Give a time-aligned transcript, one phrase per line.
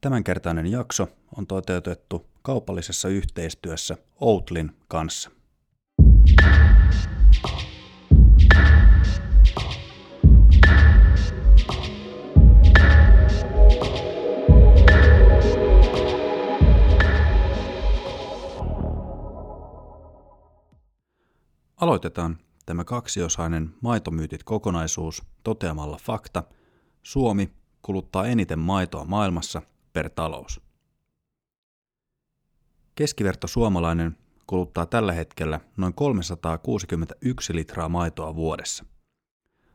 [0.00, 5.30] Tämänkertainen jakso on toteutettu kaupallisessa yhteistyössä Outlin kanssa.
[21.76, 26.42] Aloitetaan tämä kaksiosainen maitomyytit kokonaisuus toteamalla fakta.
[27.02, 27.50] Suomi
[27.82, 29.62] kuluttaa eniten maitoa maailmassa
[29.98, 30.60] per talous.
[32.94, 38.84] Keskiverto suomalainen kuluttaa tällä hetkellä noin 361 litraa maitoa vuodessa.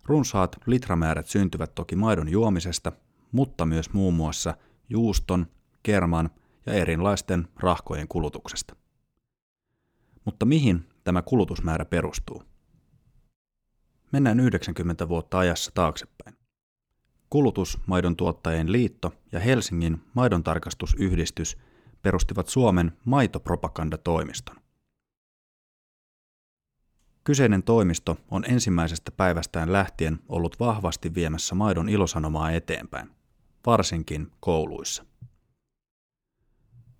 [0.05, 2.91] Runsaat litramäärät syntyvät toki maidon juomisesta,
[3.31, 4.57] mutta myös muun muassa
[4.89, 5.47] juuston,
[5.83, 6.29] kerman
[6.65, 8.75] ja erilaisten rahkojen kulutuksesta.
[10.25, 12.43] Mutta mihin tämä kulutusmäärä perustuu?
[14.11, 16.42] Mennään 90 vuotta ajassa taaksepäin.
[17.33, 21.57] Kulutusmaidon tuottajien liitto ja Helsingin maidontarkastusyhdistys
[22.01, 24.55] perustivat Suomen maitopropagandatoimiston.
[27.23, 33.09] Kyseinen toimisto on ensimmäisestä päivästään lähtien ollut vahvasti viemässä maidon ilosanomaa eteenpäin,
[33.65, 35.05] varsinkin kouluissa.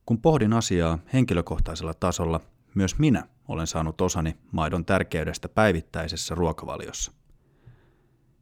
[0.06, 2.42] Kun pohdin asiaa henkilökohtaisella tasolla,
[2.76, 7.12] myös minä olen saanut osani maidon tärkeydestä päivittäisessä ruokavaliossa.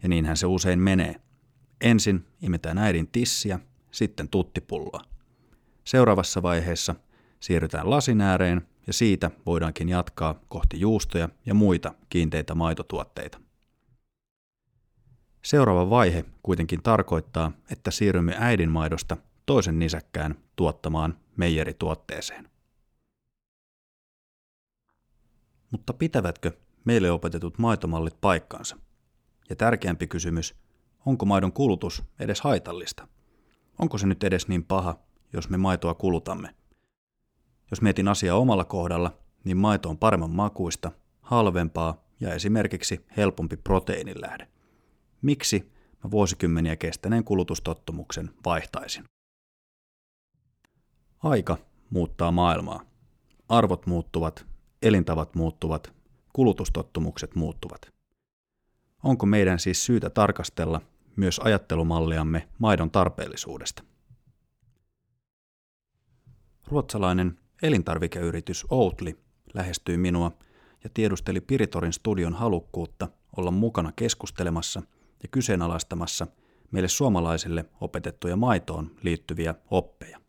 [0.03, 1.21] Ja niinhän se usein menee.
[1.81, 3.59] Ensin imetään äidin tissiä,
[3.91, 5.01] sitten tuttipulloa.
[5.83, 6.95] Seuraavassa vaiheessa
[7.39, 13.41] siirrytään lasin ääreen ja siitä voidaankin jatkaa kohti juustoja ja muita kiinteitä maitotuotteita.
[15.41, 22.49] Seuraava vaihe kuitenkin tarkoittaa, että siirrymme äidinmaidosta toisen nisäkkään tuottamaan meijerituotteeseen.
[25.71, 26.51] Mutta pitävätkö
[26.85, 28.77] meille opetetut maitomallit paikkansa?
[29.49, 30.55] Ja tärkeämpi kysymys,
[31.05, 33.07] onko maidon kulutus edes haitallista?
[33.79, 34.99] Onko se nyt edes niin paha,
[35.33, 36.55] jos me maitoa kulutamme?
[37.71, 40.91] Jos mietin asiaa omalla kohdalla, niin maito on paremman makuista,
[41.21, 44.47] halvempaa ja esimerkiksi helpompi proteiinilähde.
[45.21, 45.71] Miksi
[46.03, 49.03] mä vuosikymmeniä kestäneen kulutustottumuksen vaihtaisin?
[51.23, 51.57] Aika
[51.89, 52.85] muuttaa maailmaa.
[53.49, 54.45] Arvot muuttuvat,
[54.81, 55.93] elintavat muuttuvat,
[56.33, 58.00] kulutustottumukset muuttuvat.
[59.03, 60.81] Onko meidän siis syytä tarkastella
[61.15, 63.83] myös ajattelumalliamme maidon tarpeellisuudesta?
[66.67, 69.17] Ruotsalainen elintarvikeyritys Outli
[69.53, 70.31] lähestyi minua
[70.83, 73.07] ja tiedusteli Piritorin studion halukkuutta
[73.37, 74.81] olla mukana keskustelemassa
[75.23, 76.27] ja kyseenalaistamassa
[76.71, 80.21] meille suomalaisille opetettuja maitoon liittyviä oppeja.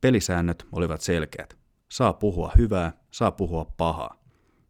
[0.00, 1.58] Pelisäännöt olivat selkeät.
[1.88, 4.19] Saa puhua hyvää, saa puhua pahaa.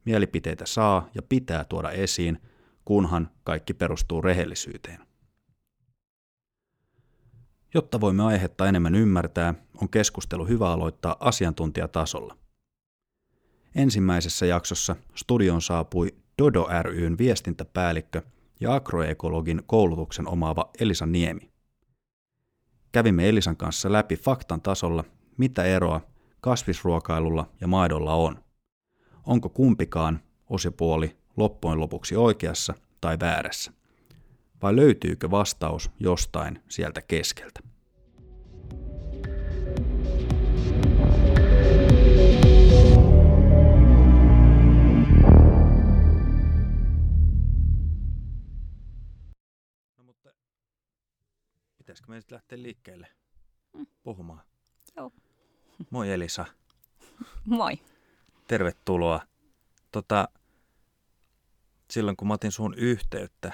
[0.05, 2.39] Mielipiteitä saa ja pitää tuoda esiin,
[2.85, 4.99] kunhan kaikki perustuu rehellisyyteen.
[7.75, 12.37] Jotta voimme aihetta enemmän ymmärtää, on keskustelu hyvä aloittaa asiantuntijatasolla.
[13.75, 18.23] Ensimmäisessä jaksossa studion saapui Dodo ryn viestintäpäällikkö
[18.61, 21.51] ja agroekologin koulutuksen omaava Elisa Niemi.
[22.93, 25.05] Kävimme Elisan kanssa läpi faktan tasolla
[25.37, 26.01] mitä eroa
[26.41, 28.45] kasvisruokailulla ja maidolla on.
[29.31, 33.73] Onko kumpikaan osapuoli loppujen lopuksi oikeassa tai väärässä?
[34.63, 37.61] Vai löytyykö vastaus jostain sieltä keskeltä?
[49.97, 50.31] No mutta
[51.79, 53.09] pitäisikö me nyt lähteä liikkeelle
[53.73, 53.87] mm.
[54.03, 54.43] puhumaan?
[54.97, 55.13] Joo.
[55.91, 56.47] Moi Elisa.
[57.45, 57.79] Moi.
[58.51, 59.21] Tervetuloa.
[59.93, 60.29] Tota,
[61.91, 63.53] silloin kun mä otin sun yhteyttä,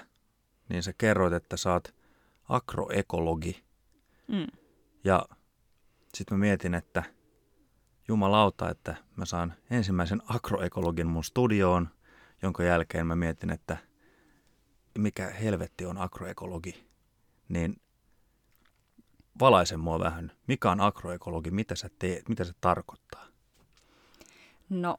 [0.69, 1.95] niin sä kerroit, että sä oot
[2.49, 3.65] agroekologi.
[4.29, 4.47] Mm.
[5.05, 5.27] Ja
[6.15, 7.03] sitten mä mietin, että
[8.09, 11.89] jumalauta, että mä saan ensimmäisen agroekologin mun studioon,
[12.43, 13.77] jonka jälkeen mä mietin, että
[14.99, 16.89] mikä helvetti on agroekologi.
[17.49, 17.81] Niin
[19.41, 20.33] valaise mua vähän.
[20.47, 21.51] Mikä on agroekologi?
[21.51, 22.29] Mitä sä teet?
[22.29, 23.36] Mitä se tarkoittaa?
[24.69, 24.97] No,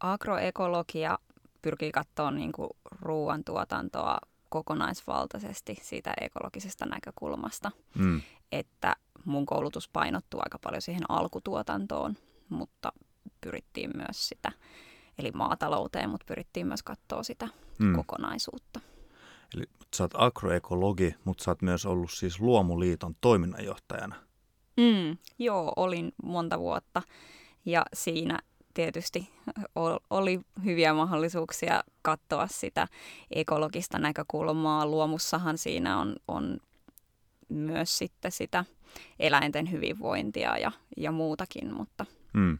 [0.00, 1.18] agroekologia
[1.62, 2.70] pyrkii katsoa niin kuin
[3.00, 4.18] ruoantuotantoa
[4.48, 7.70] kokonaisvaltaisesti siitä ekologisesta näkökulmasta.
[7.94, 8.20] Mm.
[8.52, 12.16] Että mun koulutus painottuu aika paljon siihen alkutuotantoon,
[12.48, 12.92] mutta
[13.40, 14.52] pyrittiin myös sitä,
[15.18, 17.48] eli maatalouteen, mutta pyrittiin myös katsoa sitä
[17.78, 17.94] mm.
[17.94, 18.80] kokonaisuutta.
[19.54, 19.64] Eli
[19.96, 24.14] sä oot agroekologi, mutta sä oot myös ollut siis Luomuliiton toiminnanjohtajana.
[24.76, 27.02] Mm, joo, olin monta vuotta
[27.64, 28.38] ja siinä
[28.74, 29.30] tietysti
[30.10, 32.88] oli hyviä mahdollisuuksia katsoa sitä
[33.30, 34.86] ekologista näkökulmaa.
[34.86, 36.58] Luomussahan siinä on, on
[37.48, 38.64] myös sitten sitä
[39.18, 42.06] eläinten hyvinvointia ja, ja muutakin, mutta...
[42.32, 42.58] Mm.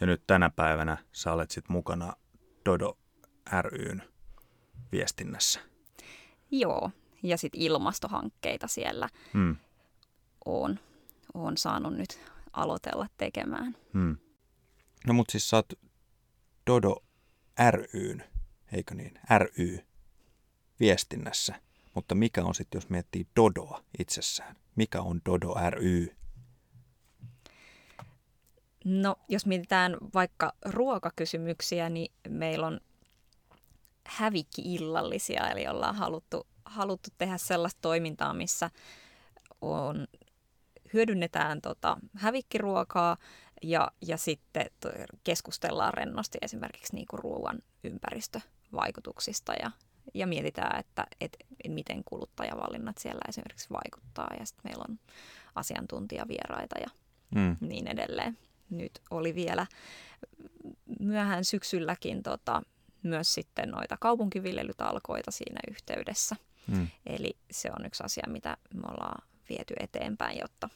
[0.00, 2.12] Ja nyt tänä päivänä sä olet sitten mukana
[2.64, 2.98] Dodo
[3.62, 4.02] ryn
[4.92, 5.60] viestinnässä.
[6.50, 6.90] Joo,
[7.22, 9.56] ja sitten ilmastohankkeita siellä mm.
[10.44, 10.78] on,
[11.34, 12.20] on saanut nyt
[12.52, 13.76] aloitella tekemään.
[13.92, 14.16] Mm.
[15.06, 15.72] No mutta siis sä oot
[16.66, 16.96] Dodo
[17.70, 18.24] ryn,
[18.72, 19.78] eikö niin, ry
[20.80, 21.54] viestinnässä.
[21.94, 24.56] Mutta mikä on sitten, jos miettii Dodoa itsessään?
[24.76, 26.16] Mikä on Dodo ry?
[28.84, 32.80] No, jos mietitään vaikka ruokakysymyksiä, niin meillä on
[34.06, 38.70] hävikki-illallisia, eli ollaan haluttu, haluttu tehdä sellaista toimintaa, missä
[39.60, 40.08] on,
[40.92, 43.16] hyödynnetään tota hävikkiruokaa
[43.62, 44.66] ja, ja sitten
[45.24, 49.70] keskustellaan rennosti esimerkiksi niinku ruoan ympäristövaikutuksista ja,
[50.14, 51.36] ja mietitään, että et,
[51.68, 54.28] miten kuluttajavalinnat siellä esimerkiksi vaikuttaa.
[54.38, 54.98] Ja sitten meillä on
[55.54, 56.86] asiantuntijavieraita ja
[57.34, 57.56] mm.
[57.60, 58.38] niin edelleen.
[58.70, 59.66] Nyt oli vielä
[61.00, 62.62] myöhään syksylläkin tota,
[63.02, 66.36] myös sitten noita kaupunkiviljelytalkoita siinä yhteydessä.
[66.66, 66.88] Mm.
[67.06, 70.68] Eli se on yksi asia, mitä me ollaan viety eteenpäin, jotta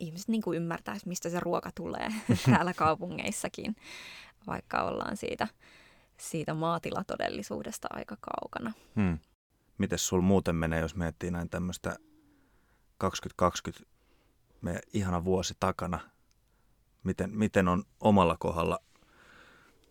[0.00, 2.08] ihmiset niin kuin ymmärtäisivät, mistä se ruoka tulee
[2.50, 3.76] täällä kaupungeissakin,
[4.46, 5.48] vaikka ollaan siitä,
[6.16, 8.72] siitä maatilatodellisuudesta aika kaukana.
[8.96, 9.18] Hmm.
[9.78, 11.96] Miten sul muuten menee, jos miettii näin tämmöistä
[12.98, 13.94] 2020,
[14.60, 16.00] me ihana vuosi takana,
[17.04, 18.78] miten, miten on omalla kohdalla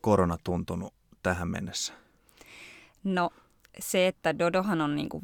[0.02, 1.94] korona tuntunut tähän mennessä?
[3.04, 3.30] No
[3.80, 5.24] se, että Dodohan on niin kuin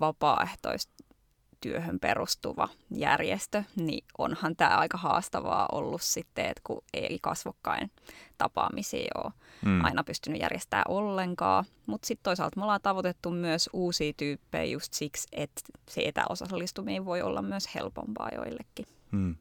[1.59, 7.91] vapaaehtoistyöhön perustuva järjestö, niin onhan tämä aika haastavaa ollut sitten, että kun ei kasvokkain
[8.38, 9.33] tapaamisia ole
[9.65, 9.85] mm.
[9.85, 11.65] aina pystynyt järjestämään ollenkaan.
[11.85, 17.21] Mutta sitten toisaalta me ollaan tavoitettu myös uusia tyyppejä just siksi, että se etäosallistuminen voi
[17.21, 18.85] olla myös helpompaa joillekin.
[19.12, 19.35] Mm.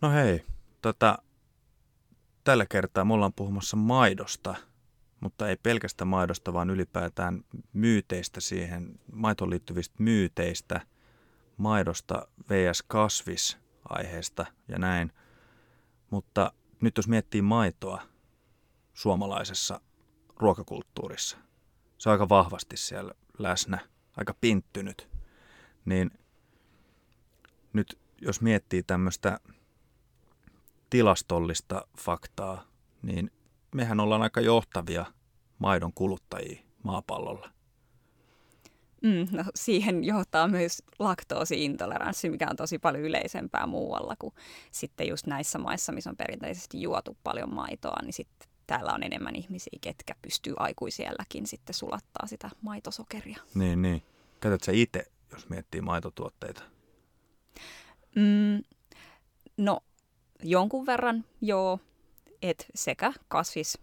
[0.00, 0.44] No hei,
[0.82, 1.18] tota,
[2.44, 4.54] tällä kertaa me ollaan puhumassa maidosta–
[5.24, 10.80] mutta ei pelkästä maidosta, vaan ylipäätään myyteistä siihen, maitoon liittyvistä myyteistä,
[11.56, 12.82] maidosta vs.
[12.82, 15.12] kasvis aiheesta ja näin.
[16.10, 18.02] Mutta nyt jos miettii maitoa
[18.94, 19.80] suomalaisessa
[20.36, 21.38] ruokakulttuurissa,
[21.98, 23.78] se on aika vahvasti siellä läsnä,
[24.16, 25.08] aika pinttynyt,
[25.84, 26.10] niin
[27.72, 29.40] nyt jos miettii tämmöistä
[30.90, 32.64] tilastollista faktaa,
[33.02, 33.30] niin
[33.74, 35.06] mehän ollaan aika johtavia
[35.58, 37.50] maidon kuluttajia maapallolla.
[39.02, 44.34] Mm, no siihen johtaa myös laktoosiintoleranssi, mikä on tosi paljon yleisempää muualla kuin
[44.70, 49.36] sitten just näissä maissa, missä on perinteisesti juotu paljon maitoa, niin sitten täällä on enemmän
[49.36, 53.38] ihmisiä, ketkä pystyy aikuisielläkin sitten sulattaa sitä maitosokeria.
[53.54, 54.02] Niin, niin.
[54.40, 56.62] Käytätkö itse, jos miettii maitotuotteita?
[58.16, 58.62] Mm,
[59.56, 59.80] no,
[60.42, 61.80] jonkun verran joo,
[62.42, 63.78] et sekä kasvis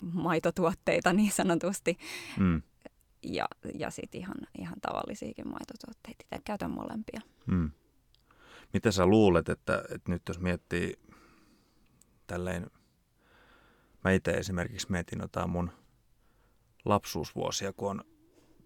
[0.00, 1.98] maitotuotteita niin sanotusti.
[2.38, 2.62] Mm.
[3.22, 6.24] Ja, ja sitten ihan, ihan tavallisiakin maitotuotteita.
[6.24, 7.20] Itse käytän molempia.
[7.46, 7.70] Mm.
[8.72, 10.98] Mitä sä luulet, että, että nyt jos miettii
[12.26, 12.70] tälleen,
[14.04, 15.70] mä itse esimerkiksi mietin jotain mun
[16.84, 18.04] lapsuusvuosia, kun on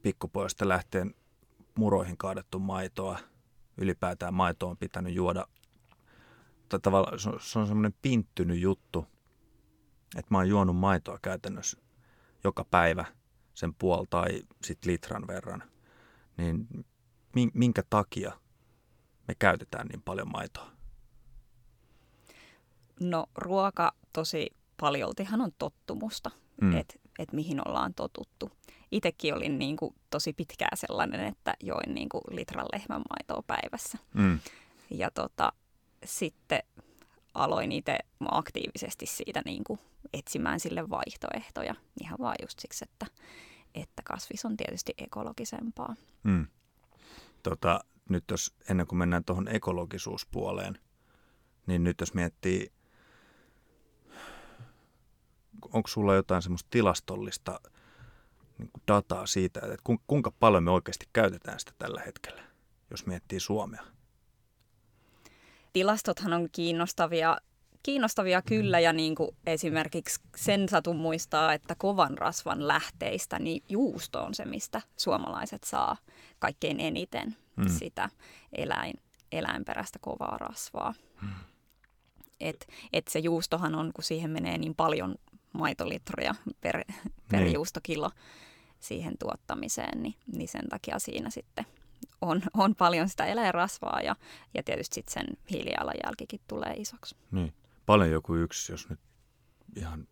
[0.02, 1.14] pikkupojasta lähtien
[1.74, 3.18] muroihin kaadettu maitoa,
[3.76, 5.46] ylipäätään maitoa on pitänyt juoda.
[6.82, 9.06] Tavallaan se on, se on semmoinen pinttynyt juttu,
[10.16, 11.78] että mä oon juonut maitoa käytännössä
[12.44, 13.04] joka päivä
[13.54, 15.62] sen puol tai sit litran verran,
[16.36, 16.68] niin
[17.54, 18.32] minkä takia
[19.28, 20.70] me käytetään niin paljon maitoa?
[23.00, 24.46] No ruoka tosi
[24.80, 26.76] paljoltihan on tottumusta, mm.
[26.76, 28.50] että et mihin ollaan totuttu.
[28.90, 33.98] Itekin olin niin kuin tosi pitkää sellainen, että join niin kuin litran lehmän maitoa päivässä.
[34.14, 34.38] Mm.
[34.90, 35.52] Ja tota,
[36.04, 36.62] sitten
[37.34, 37.98] aloin itse
[38.30, 39.80] aktiivisesti siitä niin kuin
[40.12, 43.06] etsimään sille vaihtoehtoja ihan vaan just siksi, että,
[43.74, 45.94] että kasvis on tietysti ekologisempaa.
[46.22, 46.46] Mm.
[47.42, 50.78] Tota, nyt jos ennen kuin mennään tuohon ekologisuuspuoleen,
[51.66, 52.72] niin nyt jos miettii,
[55.72, 57.60] onko sulla jotain semmoista tilastollista
[58.58, 62.42] niin kuin dataa siitä, että kuinka paljon me oikeasti käytetään sitä tällä hetkellä,
[62.90, 63.82] jos miettii Suomea?
[65.72, 67.36] Tilastothan on kiinnostavia
[67.82, 74.24] kiinnostavia kyllä ja niin kuin esimerkiksi sen satun muistaa, että kovan rasvan lähteistä niin juusto
[74.24, 75.96] on se, mistä suomalaiset saa
[76.38, 77.68] kaikkein eniten mm.
[77.68, 78.08] sitä
[78.52, 78.94] eläin,
[79.32, 80.94] eläinperäistä kovaa rasvaa.
[81.22, 81.28] Mm.
[82.40, 85.14] Et, et se juustohan on, kun siihen menee niin paljon
[85.52, 86.84] maitolitroja per,
[87.30, 87.52] per niin.
[87.54, 88.10] juustokilo
[88.80, 91.66] siihen tuottamiseen, niin, niin sen takia siinä sitten
[92.20, 94.16] on, on paljon sitä eläinrasvaa ja,
[94.54, 97.16] ja tietysti sitten sen hiilijalanjälkikin tulee isoksi.
[97.30, 97.54] Niin.
[97.86, 99.00] Paljon joku yksi, jos nyt
[99.76, 100.06] ihan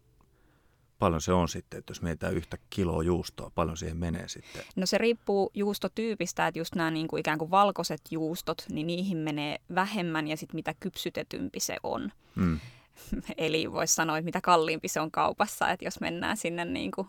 [1.00, 4.62] paljon se on sitten, että jos mietitään yhtä kiloa juustoa, paljon siihen menee sitten?
[4.76, 9.18] No se riippuu juustotyypistä, että just nämä niin kuin ikään kuin valkoiset juustot, niin niihin
[9.18, 12.12] menee vähemmän ja sitten mitä kypsytetympi se on.
[12.34, 12.60] Mm.
[13.38, 17.08] Eli voisi sanoa, että mitä kalliimpi se on kaupassa, että jos mennään sinne niin kuin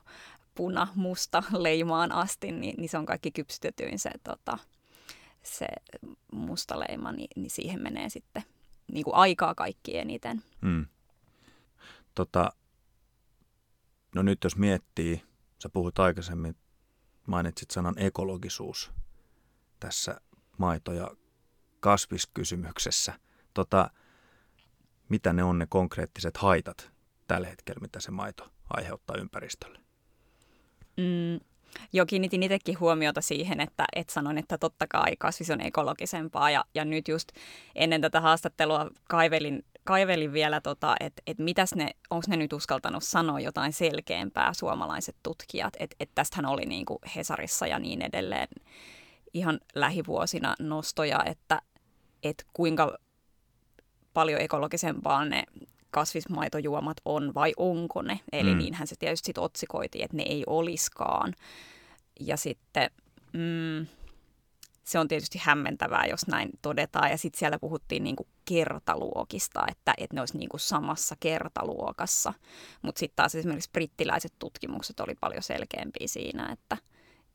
[0.55, 4.57] puna-musta leimaan asti, niin, niin se on kaikki kypsytetyin se, tota,
[5.43, 5.67] se
[6.31, 8.43] musta leima, niin, niin siihen menee sitten
[8.91, 10.43] niin kuin aikaa kaikki eniten.
[10.61, 10.85] Mm.
[12.15, 12.51] Tota,
[14.15, 15.21] no nyt jos miettii,
[15.63, 16.55] sä puhut aikaisemmin,
[17.27, 18.91] mainitsit sanan ekologisuus
[19.79, 20.21] tässä
[20.57, 21.11] maito- ja
[21.79, 23.19] kasviskysymyksessä.
[23.53, 23.89] Tota,
[25.09, 26.91] mitä ne on ne konkreettiset haitat
[27.27, 29.79] tällä hetkellä, mitä se maito aiheuttaa ympäristölle?
[30.97, 31.50] Mm,
[31.93, 36.51] Joo, kiinnitin itsekin huomiota siihen, että et sanon, että totta kai kasvis on ekologisempaa.
[36.51, 37.31] Ja, ja nyt just
[37.75, 43.03] ennen tätä haastattelua kaivelin, kaivelin vielä, tota, että et mitäs ne, onko ne nyt uskaltanut
[43.03, 48.47] sanoa jotain selkeämpää suomalaiset tutkijat, että et tästähän oli niin kuin Hesarissa ja niin edelleen
[49.33, 51.61] ihan lähivuosina nostoja, että
[52.23, 52.97] et kuinka
[54.13, 55.43] paljon ekologisempaa ne
[55.91, 58.19] kasvismaitojuomat on vai onko ne.
[58.31, 58.57] Eli mm.
[58.57, 61.33] niinhän se tietysti sit otsikoitiin, että ne ei oliskaan.
[62.19, 62.91] Ja sitten
[63.33, 63.87] mm,
[64.83, 67.11] se on tietysti hämmentävää, jos näin todetaan.
[67.11, 72.33] Ja sitten siellä puhuttiin niinku kertaluokista, että, että ne olisi niinku samassa kertaluokassa.
[72.81, 76.77] Mutta sitten taas esimerkiksi brittiläiset tutkimukset oli paljon selkeämpiä siinä, että,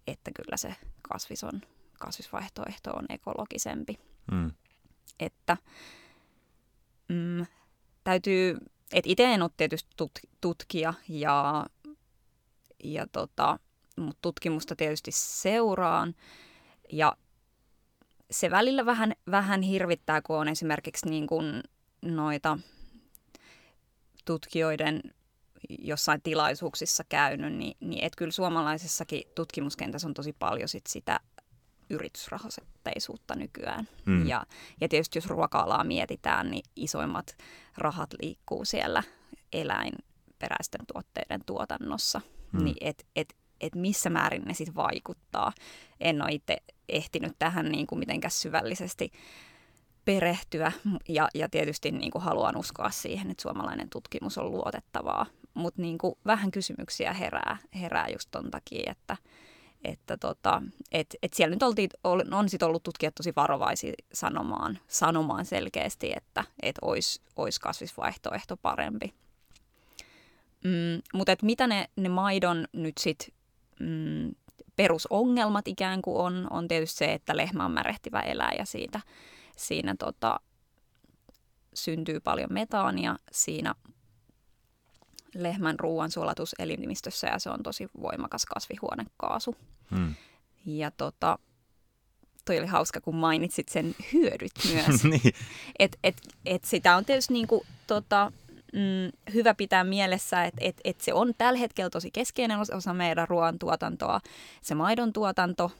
[0.06, 1.60] että kyllä se kasvis on,
[1.98, 3.98] kasvisvaihtoehto on ekologisempi.
[4.32, 4.50] Mm.
[5.20, 5.56] Että
[7.08, 7.46] mm,
[8.06, 8.58] täytyy,
[8.92, 11.66] että itse en ole tietysti tut- tutkija, ja,
[12.84, 13.58] ja tota,
[13.96, 16.14] mutta tutkimusta tietysti seuraan.
[16.92, 17.16] Ja
[18.30, 21.62] se välillä vähän, vähän hirvittää, kun on esimerkiksi niin kuin
[22.02, 22.58] noita
[24.24, 25.02] tutkijoiden
[25.68, 31.20] jossain tilaisuuksissa käynyt, niin, niin et kyllä suomalaisessakin tutkimuskentässä on tosi paljon sit sitä
[31.90, 33.88] yritysrahoitteisuutta nykyään.
[34.06, 34.26] Mm.
[34.26, 34.46] Ja,
[34.80, 37.36] ja tietysti jos ruoka-alaa mietitään, niin isoimmat
[37.76, 39.02] rahat liikkuu siellä
[39.52, 42.20] eläinperäisten tuotteiden tuotannossa.
[42.52, 42.64] Mm.
[42.64, 45.52] Niin et, et, et missä määrin ne sitten vaikuttaa.
[46.00, 46.56] En ole itse
[46.88, 49.12] ehtinyt tähän niin kuin mitenkään syvällisesti
[50.04, 50.72] perehtyä
[51.08, 55.26] ja, ja tietysti niin kuin haluan uskoa siihen, että suomalainen tutkimus on luotettavaa.
[55.54, 59.16] Mutta niin vähän kysymyksiä herää, herää just ton takia, että,
[59.88, 60.62] että tota,
[60.92, 66.12] et, et siellä nyt oltiin, on, on sit ollut tutkijat tosi varovaisia sanomaan, sanomaan selkeästi,
[66.16, 69.14] että et olisi ois kasvisvaihtoehto parempi.
[70.64, 73.34] Mm, mutta et mitä ne, ne maidon nyt sit
[73.80, 74.34] mm,
[74.76, 79.00] perusongelmat ikään kuin on, on tietysti se, että lehmä on märehtivä eläin ja siitä,
[79.56, 80.40] siinä tota,
[81.74, 83.74] syntyy paljon metaania siinä
[85.38, 89.56] lehmän ruoansulatus elinimistössä ja se on tosi voimakas kasvihuonekaasu.
[89.90, 90.14] Hmm.
[90.66, 91.38] Ja tota,
[92.44, 95.04] toi oli hauska, kun mainitsit sen hyödyt myös.
[95.10, 95.34] niin.
[95.78, 96.16] et, et,
[96.46, 98.32] et sitä on tietysti niinku, tota,
[98.72, 103.28] mm, hyvä pitää mielessä, että et, et se on tällä hetkellä tosi keskeinen osa meidän
[103.28, 104.20] ruoantuotantoa,
[104.62, 105.72] se maidon tuotanto.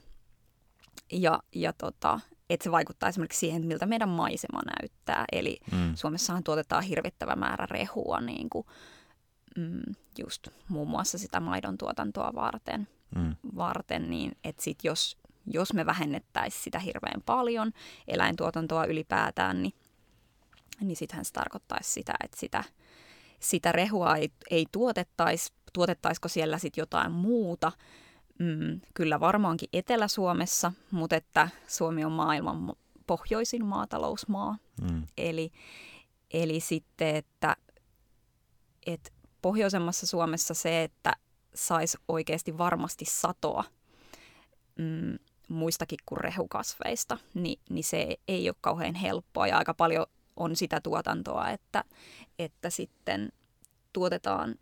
[1.13, 2.21] Ja, ja tota,
[2.51, 5.25] että se vaikuttaa esimerkiksi siihen, miltä meidän maisema näyttää.
[5.33, 5.93] Eli mm.
[5.95, 8.67] Suomessahan tuotetaan hirvittävä määrä rehua niin kuin,
[9.57, 12.89] mm, just muun muassa sitä maidon tuotantoa varten.
[13.15, 13.37] Mm.
[13.57, 17.73] varten niin että sit jos, jos me vähennettäisiin sitä hirveän paljon,
[18.09, 19.73] eläintuotantoa ylipäätään, niin,
[20.81, 22.65] niin sittenhän se tarkoittaisi sitä, että sitä–
[23.41, 27.73] sitä rehua ei, ei tuotettaisi, tuotettaisiko siellä sitten jotain muuta.
[28.39, 32.73] Mm, kyllä varmaankin Etelä-Suomessa, mutta että Suomi on maailman
[33.07, 34.57] pohjoisin maatalousmaa.
[34.83, 35.03] Mm.
[35.19, 35.53] Eli,
[36.31, 37.57] eli sitten, että,
[38.87, 39.11] että
[39.47, 41.13] pohjoisemmassa Suomessa se, että
[41.55, 43.65] saisi oikeasti varmasti satoa
[44.79, 50.57] mm, muistakin kuin rehukasveista, niin, niin se ei ole kauhean helppoa ja aika paljon on
[50.57, 51.85] sitä tuotantoa, että,
[52.39, 53.33] että sitten
[53.93, 54.55] tuotetaan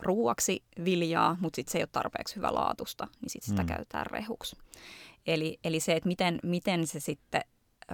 [0.00, 3.68] ruuaksi viljaa, mutta sitten se ei ole tarpeeksi hyvä laatusta, niin sitten sitä mm.
[3.68, 4.56] käytetään rehuksi.
[5.26, 7.42] Eli, eli se, että miten, miten se sitten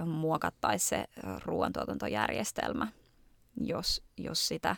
[0.05, 1.05] muokattaisi se
[1.45, 2.87] ruoantuotantojärjestelmä,
[3.61, 4.75] jos, jos sitä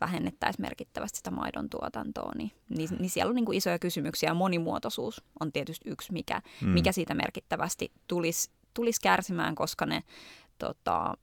[0.00, 4.34] vähennettäisiin merkittävästi sitä maidon tuotantoa, niin, niin, niin siellä on niin kuin isoja kysymyksiä.
[4.34, 6.68] Monimuotoisuus on tietysti yksi, mikä, mm.
[6.68, 10.02] mikä siitä merkittävästi tulisi, tulisi kärsimään, koska ne
[10.58, 11.14] tota,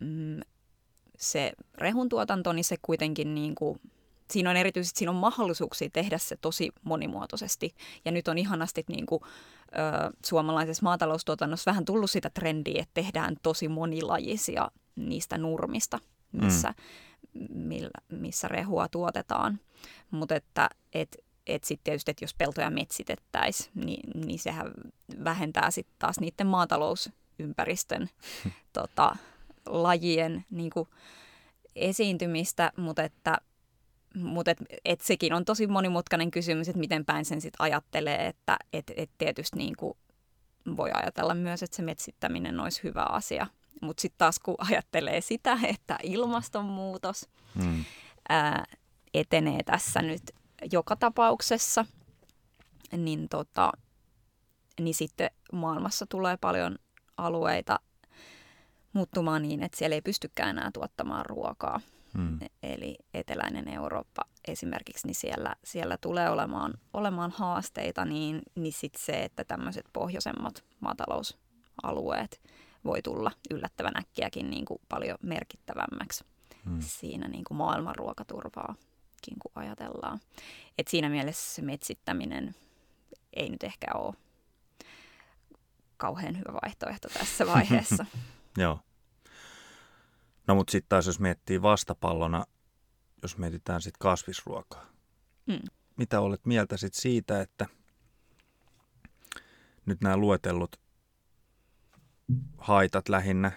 [0.00, 0.40] mm,
[1.18, 3.80] se rehun tuotanto, niin se kuitenkin niin kuin
[4.30, 7.74] siinä on erityisesti siinä on mahdollisuuksia tehdä se tosi monimuotoisesti.
[8.04, 13.36] Ja nyt on ihanasti niin kuin, ö, suomalaisessa maataloustuotannossa vähän tullut sitä trendiä, että tehdään
[13.42, 15.98] tosi monilajisia niistä nurmista,
[16.42, 16.74] missä,
[17.34, 17.58] mm.
[17.58, 19.60] millä, missä rehua tuotetaan.
[20.10, 24.72] Mutta että et, et sitten tietysti, että jos peltoja metsitettäisiin, niin, niin sehän
[25.24, 28.10] vähentää sitten taas niiden maatalousympäristön
[28.72, 29.16] tota,
[29.66, 30.88] lajien niin kuin,
[31.76, 33.38] esiintymistä, mutta että
[34.14, 38.56] mutta et, et sekin on tosi monimutkainen kysymys, että miten päin sen sitten ajattelee, että
[38.72, 39.98] et, et tietysti niin kuin
[40.76, 43.46] voi ajatella myös, että se metsittäminen olisi hyvä asia.
[43.82, 47.28] Mutta sitten taas kun ajattelee sitä, että ilmastonmuutos
[47.62, 47.84] hmm.
[48.28, 48.64] ää,
[49.14, 50.22] etenee tässä nyt
[50.72, 51.86] joka tapauksessa,
[52.96, 53.72] niin, tota,
[54.80, 56.78] niin sitten maailmassa tulee paljon
[57.16, 57.80] alueita
[58.92, 61.80] muuttumaan niin, että siellä ei pystykään enää tuottamaan ruokaa.
[62.18, 62.38] Hmm.
[62.62, 69.24] Eli eteläinen Eurooppa esimerkiksi, niin siellä, siellä tulee olemaan, olemaan haasteita, niin, niin sit se,
[69.24, 72.40] että tämmöiset pohjoisemmat maatalousalueet
[72.84, 76.24] voi tulla yllättävän äkkiäkin niin kuin paljon merkittävämmäksi
[76.64, 76.80] hmm.
[76.80, 80.20] siinä niin kuin maailman ruokaturvaakin, kun ajatellaan.
[80.78, 82.54] Et siinä mielessä se metsittäminen
[83.32, 84.14] ei nyt ehkä ole
[85.96, 88.06] kauhean hyvä vaihtoehto tässä vaiheessa.
[88.56, 88.80] Joo.
[90.46, 92.44] No mutta sitten taas jos miettii vastapallona,
[93.22, 94.86] jos mietitään sitten kasvisruokaa.
[95.46, 95.60] Mm.
[95.96, 97.66] Mitä olet mieltä sitten siitä, että
[99.86, 100.83] nyt nämä luetellut
[102.58, 103.52] haitat lähinnä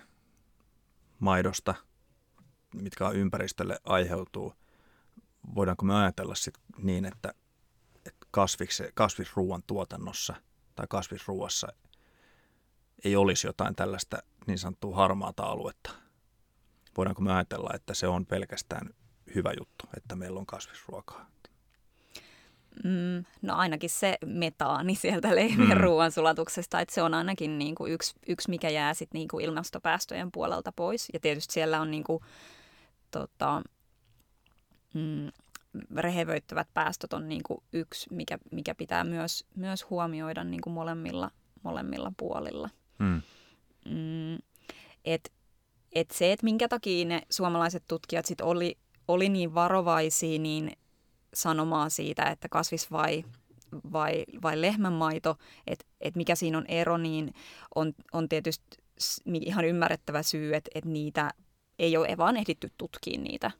[1.19, 1.75] maidosta,
[2.73, 4.53] mitkä ympäristölle aiheutuu,
[5.55, 7.33] voidaanko me ajatella sitten niin, että,
[8.05, 8.27] että
[8.93, 10.35] kasvisruuan tuotannossa
[10.75, 11.67] tai kasvisruuassa
[13.03, 15.91] ei olisi jotain tällaista niin sanottua harmaata aluetta?
[16.97, 18.89] Voidaanko me ajatella, että se on pelkästään
[19.35, 21.29] hyvä juttu, että meillä on kasvisruokaa?
[22.83, 25.83] Mm, no ainakin se metaani sieltä lehmien mm.
[25.83, 30.31] ruoansulatuksesta, että se on ainakin niin kuin yksi, yksi, mikä jää sit niin kuin ilmastopäästöjen
[30.31, 31.07] puolelta pois.
[31.13, 32.23] Ja tietysti siellä on niin kuin,
[33.11, 33.61] tota,
[34.93, 35.31] mm,
[35.95, 41.31] rehevöittävät päästöt on niin kuin yksi, mikä, mikä pitää myös, myös huomioida niin kuin molemmilla,
[41.63, 42.69] molemmilla puolilla.
[42.99, 43.21] Mm.
[43.85, 44.35] Mm,
[45.05, 45.31] et,
[45.93, 50.71] et se, että minkä takia ne suomalaiset tutkijat sit oli, oli niin varovaisia niin
[51.33, 53.23] sanomaan siitä, että kasvis vai,
[53.91, 55.37] vai, vai lehmänmaito,
[55.67, 57.33] että et mikä siinä on ero, niin
[57.75, 58.77] on, on tietysti
[59.31, 61.31] ihan ymmärrettävä syy, että et niitä
[61.79, 63.51] ei ole vaan ehditty tutkia niitä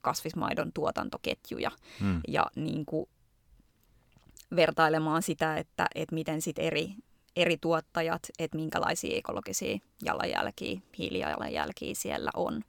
[0.00, 2.20] kasvismaidon tuotantoketjuja hmm.
[2.28, 3.08] ja niin kuin
[4.56, 6.94] vertailemaan sitä, että, että miten sit eri,
[7.36, 12.62] eri tuottajat, että minkälaisia ekologisia jalanjälkiä, hiilijalanjälkiä siellä on,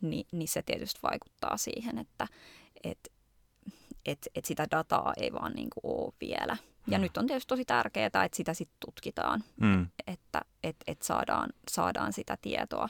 [0.00, 2.26] niin, niin se tietysti vaikuttaa siihen, että
[2.84, 3.11] et,
[4.06, 6.56] et, et sitä dataa ei vaan niin kuin ole vielä.
[6.86, 7.02] Ja mm.
[7.02, 9.86] nyt on tietysti tosi tärkeää, että sitä sitten tutkitaan, mm.
[10.06, 12.88] että et, et saadaan, saadaan sitä tietoa.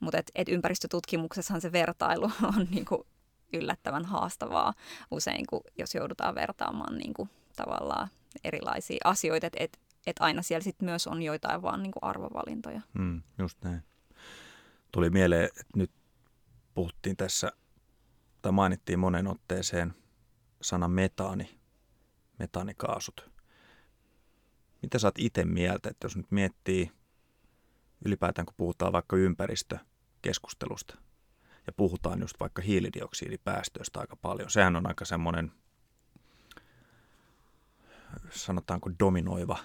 [0.00, 3.02] Mutta et, et ympäristötutkimuksessahan se vertailu on niin kuin
[3.52, 4.74] yllättävän haastavaa
[5.10, 8.08] usein, kun jos joudutaan vertaamaan niin kuin tavallaan
[8.44, 12.80] erilaisia asioita, että et, että aina siellä sitten myös on joitain vaan niin kuin arvovalintoja.
[12.94, 13.82] Mm, just näin.
[14.92, 15.90] Tuli mieleen, että nyt
[16.74, 17.52] puhuttiin tässä,
[18.42, 19.94] tai mainittiin monen otteeseen
[20.62, 21.58] sana metaani,
[22.38, 23.30] metaanikaasut.
[24.82, 26.92] Mitä sä oot itse mieltä, että jos nyt miettii
[28.04, 30.98] ylipäätään, kun puhutaan vaikka ympäristökeskustelusta
[31.66, 34.50] ja puhutaan just vaikka hiilidioksidipäästöistä aika paljon.
[34.50, 35.52] Sehän on aika semmoinen,
[38.30, 39.58] sanotaanko dominoiva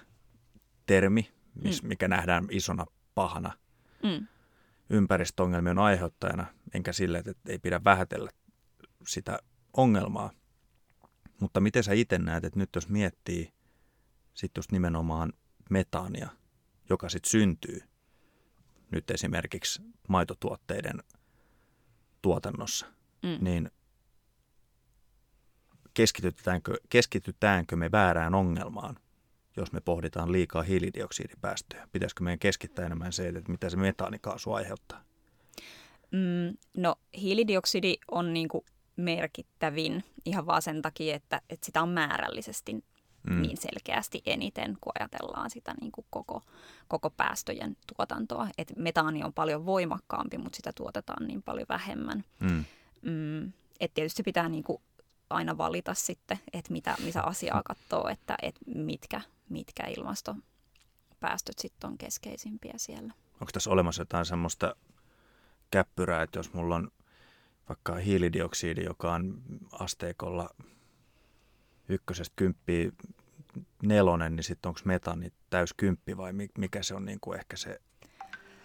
[0.86, 1.88] termi, mis, mm.
[1.88, 3.52] mikä nähdään isona pahana
[4.02, 4.26] mm.
[4.90, 8.30] ympäristöongelmien aiheuttajana, enkä sille, että ei pidä vähätellä
[9.06, 9.38] sitä
[9.76, 10.30] ongelmaa.
[11.44, 13.52] Mutta miten sä itse näet, että nyt jos miettii
[14.34, 15.32] sitten just nimenomaan
[15.70, 16.28] metaania,
[16.90, 17.80] joka sitten syntyy
[18.90, 21.02] nyt esimerkiksi maitotuotteiden
[22.22, 22.86] tuotannossa,
[23.22, 23.38] mm.
[23.40, 23.70] niin
[25.94, 28.96] keskitytäänkö, keskitytäänkö me väärään ongelmaan
[29.56, 31.88] jos me pohditaan liikaa hiilidioksidipäästöjä?
[31.92, 35.04] Pitäisikö meidän keskittää enemmän se, että mitä se metaanikaasu aiheuttaa?
[36.10, 38.64] Mm, no hiilidioksidi on niin kuin
[38.96, 42.84] merkittävin ihan vaan sen takia, että, että sitä on määrällisesti
[43.30, 43.42] mm.
[43.42, 46.42] niin selkeästi eniten, kun ajatellaan sitä niin kuin koko,
[46.88, 48.48] koko päästöjen tuotantoa.
[48.58, 52.24] Et metaani on paljon voimakkaampi, mutta sitä tuotetaan niin paljon vähemmän.
[52.40, 52.64] Mm.
[53.02, 54.82] Mm, et tietysti pitää niin kuin
[55.30, 61.98] aina valita sitten, että mitä, mitä asiaa katsoo, että, että mitkä, mitkä ilmastopäästöt sitten on
[61.98, 63.12] keskeisimpiä siellä.
[63.32, 64.76] Onko tässä olemassa jotain semmoista
[65.70, 66.90] käppyrää, että jos mulla on
[67.68, 70.50] vaikka hiilidioksidi, joka on asteikolla
[71.88, 72.90] ykkösestä kymppiä
[73.82, 77.80] nelonen, niin sitten onko metani täys kymppi vai mikä se on niin kuin ehkä se,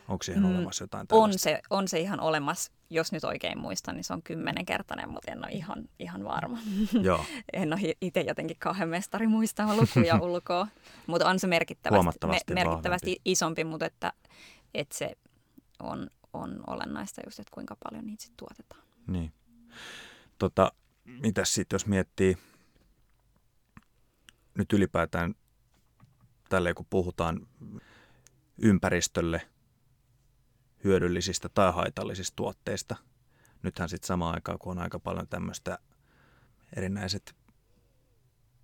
[0.08, 1.34] onko siihen mm, olemassa jotain tällaista?
[1.34, 5.32] On se, on se ihan olemassa, jos nyt oikein muistan, niin se on kymmenenkertainen, mutta
[5.32, 6.58] en ole ihan, ihan varma.
[7.02, 7.26] Joo.
[7.54, 10.68] en ole itse jotenkin kauhean mestari muistaa lukuja ulkoa,
[11.08, 14.14] mutta on se merkittävästi, me, merkittävästi isompi, mutta että,
[14.74, 15.18] että se
[15.80, 18.89] on, on olennaista just, että kuinka paljon niitä sitten tuotetaan.
[19.10, 19.34] Niin.
[20.38, 20.72] Tota,
[21.06, 22.38] mitäs sitten, jos miettii
[24.54, 25.36] nyt ylipäätään
[26.50, 27.48] tälle kun puhutaan
[28.58, 29.42] ympäristölle
[30.84, 32.96] hyödyllisistä tai haitallisista tuotteista.
[33.64, 35.80] Nythän sitten samaan aikaan, kun on aika paljon tämmöistä
[36.76, 37.36] erinäiset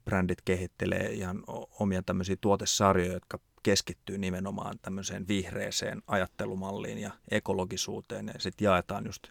[0.06, 1.44] brändit kehittelee ihan
[1.80, 8.28] omia tämmöisiä tuotesarjoja, jotka keskittyy nimenomaan tämmöiseen vihreeseen ajattelumalliin ja ekologisuuteen.
[8.28, 9.28] Ja sitten jaetaan just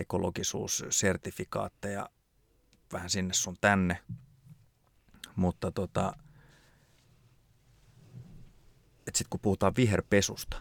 [0.00, 2.08] ekologisuussertifikaatteja
[2.92, 3.98] vähän sinne sun tänne.
[5.36, 6.12] Mutta tota,
[9.14, 10.56] sitten kun puhutaan viherpesusta,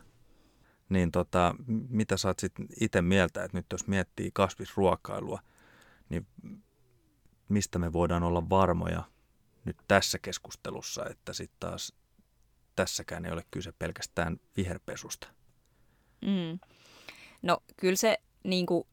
[0.89, 1.55] niin tota,
[1.89, 5.39] mitä sä oot sitten itse mieltä, että nyt jos miettii kasvisruokailua,
[6.09, 6.27] niin
[7.49, 9.03] mistä me voidaan olla varmoja
[9.65, 11.93] nyt tässä keskustelussa, että sitten taas
[12.75, 15.27] tässäkään ei ole kyse pelkästään viherpesusta?
[16.21, 16.59] Mm.
[17.41, 18.87] No kyllä se niin kuin,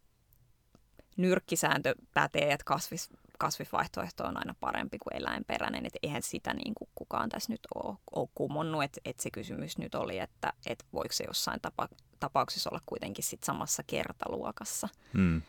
[1.17, 5.87] nyrkkisääntö pätee, että kasvis, kasvisvaihtoehto on aina parempi kuin eläinperäinen.
[5.87, 8.83] Että eihän sitä niin kuin kukaan tässä nyt ole, ole kumonnut.
[8.83, 11.89] Että et se kysymys nyt oli, että et voiko se jossain tapa,
[12.21, 15.43] tapauksessa olla kuitenkin sit samassa kertaluokassa mm.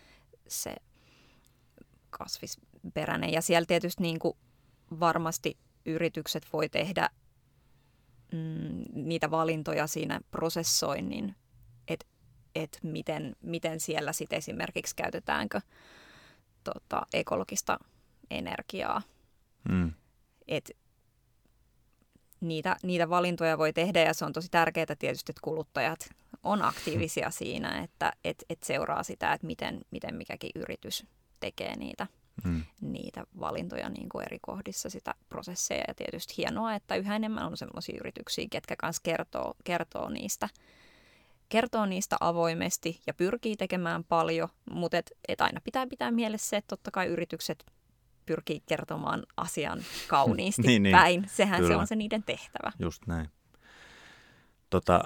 [0.48, 0.76] se
[2.10, 3.34] kasvisperäinen.
[3.34, 4.38] Ja siellä tietysti niin kuin
[5.00, 7.10] varmasti yritykset voi tehdä
[8.32, 11.36] mm, niitä valintoja siinä prosessoinnin,
[12.63, 15.62] et miten, miten siellä sitten esimerkiksi käytetäänkö–
[16.74, 17.80] tota, ekologista
[18.32, 19.02] energiaa.
[19.70, 19.93] Mm.
[20.48, 20.72] Et
[22.41, 26.10] niitä, niitä valintoja voi tehdä ja se on tosi tärkeää tietysti, että kuluttajat
[26.43, 31.06] on aktiivisia siinä, että et, et seuraa sitä, että miten, miten mikäkin yritys
[31.39, 32.08] tekee niitä,
[32.43, 32.63] mm.
[32.82, 35.84] niitä valintoja niin kuin eri kohdissa, sitä prosesseja.
[35.88, 40.50] Ja tietysti hienoa, että yhä enemmän on sellaisia yrityksiä, ketkä kanssa kertoo, kertoo niistä–
[41.50, 46.58] kertoo niistä avoimesti ja pyrkii tekemään paljon, mutta et, et aina pitää pitää mielessä se,
[46.58, 47.66] että totta kai yritykset
[48.26, 51.26] pyrkii kertomaan asian kauniisti niin, niin, päin.
[51.30, 51.74] Sehän kyllä.
[51.74, 52.72] se on se niiden tehtävä.
[52.80, 53.30] Just näin.
[54.70, 55.04] Tota,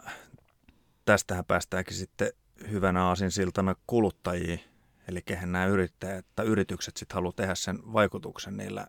[1.06, 2.32] tästähän päästäänkin sitten
[2.70, 4.60] hyvänä aasinsiltana kuluttajiin,
[5.08, 8.88] eli kehen nämä yrittäjät tai yritykset sitten haluaa tehdä sen vaikutuksen niillä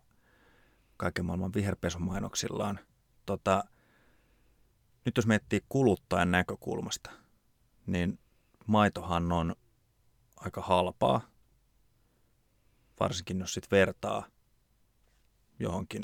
[0.97, 2.79] kaiken maailman viherpesumainoksillaan.
[3.27, 3.65] Tota,
[5.05, 7.11] nyt jos miettii kuluttajan näkökulmasta,
[7.87, 8.19] niin
[8.67, 9.57] maitohan on
[10.37, 11.21] aika halpaa,
[13.01, 14.27] varsinkin jos sit vertaa
[15.59, 16.03] johonkin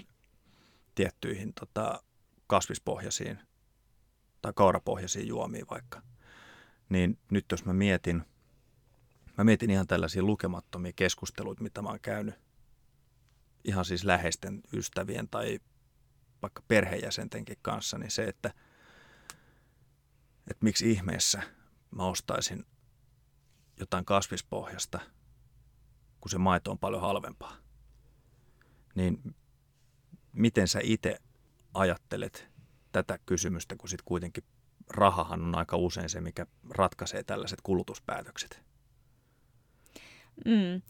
[0.95, 2.03] tiettyihin tota,
[2.47, 3.39] kasvispohjaisiin
[4.43, 6.03] tai kaurapohjaisiin juomiin vaikka.
[6.89, 8.23] Niin nyt jos mä mietin,
[9.39, 12.35] mä mietin ihan tällaisia lukemattomia keskusteluita, mitä mä oon käynyt
[13.65, 15.59] ihan siis läheisten ystävien tai
[16.43, 18.49] vaikka perheenjäsentenkin kanssa, niin se, että,
[20.51, 21.43] että miksi ihmeessä–
[21.91, 22.67] mä ostaisin
[23.81, 25.01] jotain kasvispohjasta,
[26.21, 27.57] kun se maito on paljon halvempaa.
[28.95, 29.35] Niin
[30.33, 31.19] miten sä itse
[31.75, 32.49] ajattelet
[32.93, 34.45] tätä kysymystä, kun sitten kuitenkin
[34.91, 38.63] rahahan on aika usein se, mikä ratkaisee tällaiset kulutuspäätökset?
[40.45, 40.83] Mm,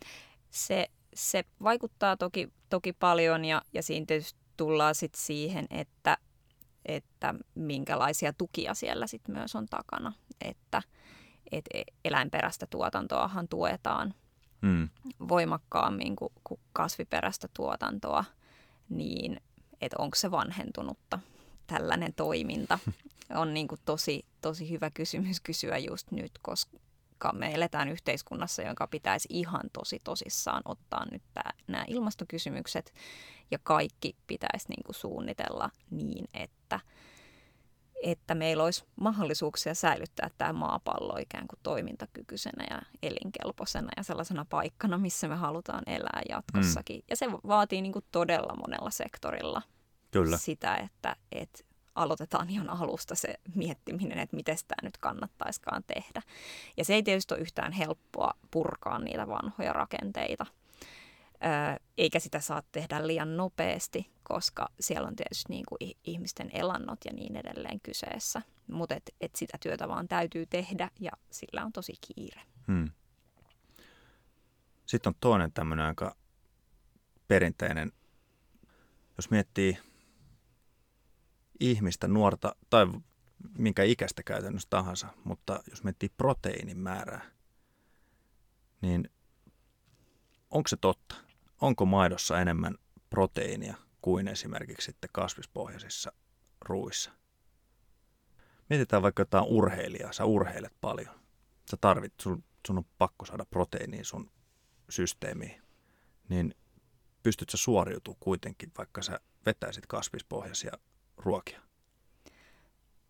[0.50, 6.18] se, se vaikuttaa toki, toki paljon ja, ja siinä tietysti tullaan sitten siihen, että
[6.88, 10.12] että minkälaisia tukia siellä sitten myös on takana.
[10.40, 10.83] Että
[11.53, 14.14] et e, eläinperäistä tuotantoahan tuetaan
[14.61, 14.88] mm.
[15.29, 18.24] voimakkaammin kuin, kuin kasviperäistä tuotantoa,
[18.88, 19.40] niin
[19.81, 21.18] että onko se vanhentunutta
[21.66, 22.79] tällainen toiminta
[23.35, 26.79] on niin kuin tosi, tosi hyvä kysymys kysyä just nyt, koska
[27.33, 32.94] me eletään yhteiskunnassa, jonka pitäisi ihan tosi tosissaan ottaa nyt tää, nämä ilmastokysymykset
[33.50, 36.81] ja kaikki pitäisi niin kuin suunnitella niin, että,
[38.02, 44.98] että meillä olisi mahdollisuuksia säilyttää tämä maapallo ikään kuin toimintakykyisenä ja elinkelpoisena ja sellaisena paikkana,
[44.98, 46.96] missä me halutaan elää jatkossakin.
[46.96, 47.07] Mm.
[47.11, 49.62] Ja se vaatii niin kuin todella monella sektorilla
[50.11, 50.38] Kyllä.
[50.38, 51.67] sitä, että, että
[51.98, 56.22] aloitetaan ihan alusta se miettiminen, että miten tämä nyt kannattaiskaan tehdä.
[56.76, 60.46] Ja se ei tietysti ole yhtään helppoa purkaa niitä vanhoja rakenteita–
[61.98, 67.12] eikä sitä saa tehdä liian nopeasti, koska siellä on tietysti niin kuin ihmisten elannot ja
[67.12, 68.42] niin edelleen kyseessä.
[68.72, 72.40] Mutta et, et sitä työtä vaan täytyy tehdä ja sillä on tosi kiire.
[72.66, 72.90] Hmm.
[74.87, 76.16] Sitten on toinen tämmöinen aika
[77.28, 77.92] perinteinen,
[79.16, 79.78] jos miettii
[81.61, 82.87] ihmistä, nuorta tai
[83.59, 87.31] minkä ikäistä käytännössä tahansa, mutta jos miettii proteiinin määrää,
[88.81, 89.11] niin
[90.51, 91.14] onko se totta?
[91.61, 92.75] Onko maidossa enemmän
[93.11, 96.12] proteiinia kuin esimerkiksi sitten kasvispohjaisissa
[96.61, 97.11] ruuissa?
[98.71, 101.21] Mietitään vaikka jotain urheilijaa, sä urheilet paljon.
[101.71, 104.31] Sä tarvit, sun, sun on pakko saada proteiiniin sun
[104.88, 105.62] systeemiin.
[106.29, 106.55] Niin
[107.23, 110.73] pystyt sä suoriutumaan kuitenkin, vaikka sä vetäisit kasvispohjaisia
[111.18, 111.61] ruokia?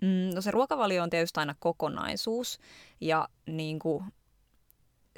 [0.00, 2.58] Mm, no se ruokavalio on tietysti aina kokonaisuus
[3.00, 4.04] ja niin kuin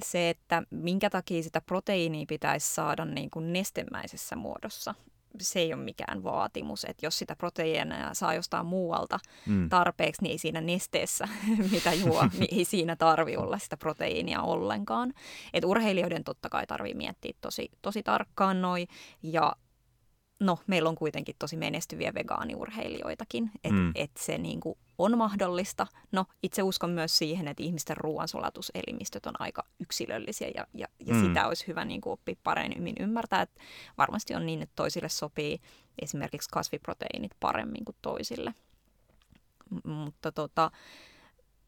[0.03, 4.95] se, että minkä takia sitä proteiiniä pitäisi saada niin kuin nestemäisessä muodossa,
[5.41, 6.85] se ei ole mikään vaatimus.
[6.85, 9.69] Että jos sitä proteiinia saa jostain muualta mm.
[9.69, 11.29] tarpeeksi, niin ei siinä nesteessä,
[11.73, 15.13] mitä juo, niin ei siinä tarvi olla sitä proteiinia ollenkaan.
[15.53, 18.89] Et urheilijoiden totta kai tarvii miettiä tosi, tosi tarkkaan noin.
[19.23, 19.57] Ja
[20.41, 23.93] no, meillä on kuitenkin tosi menestyviä vegaaniurheilijoitakin, että mm.
[23.95, 25.87] et se niinku on mahdollista.
[26.13, 31.21] No, itse uskon myös siihen, että ihmisten ruoansulatuselimistöt on aika yksilöllisiä ja, ja, ja mm.
[31.25, 33.43] sitä olisi hyvä niinku oppia paremmin ymmärtää.
[33.43, 33.61] Että
[33.99, 35.61] varmasti on niin, että toisille sopii
[36.03, 38.55] esimerkiksi kasviproteiinit paremmin kuin toisille.
[39.71, 40.71] M- mutta tota,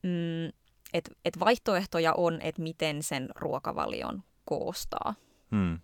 [0.03, 0.53] mm,
[0.95, 5.15] et, et vaihtoehtoja on, että miten sen ruokavalion koostaa.
[5.51, 5.79] Mm.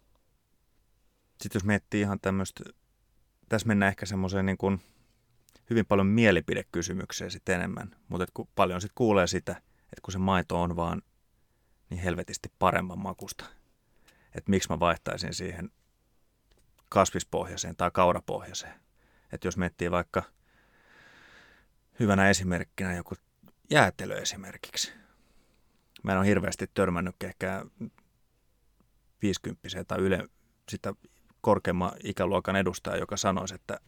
[1.40, 2.64] Sitten jos miettii ihan tämmöistä,
[3.48, 4.81] tässä mennään ehkä semmoiseen niin kuin
[5.70, 10.62] hyvin paljon mielipidekysymykseen sitten enemmän, mutta kun paljon sitten kuulee sitä, että kun se maito
[10.62, 11.03] on vaan
[11.90, 13.44] niin helvetisti paremman makusta,
[14.35, 15.70] että miksi mä vaihtaisin siihen
[16.88, 18.74] kasvispohjaiseen tai kaurapohjaiseen.
[19.33, 20.22] Että jos miettii vaikka
[22.01, 23.14] hyvänä esimerkkinä joku
[23.70, 24.92] jäätelö esimerkiksi.
[26.03, 27.64] Mä en ole hirveästi törmännyt ehkä
[29.22, 30.29] 50 tai yle,
[30.68, 30.94] sitä
[31.40, 33.81] korkeamman ikäluokan edustaja, joka sanoisi, että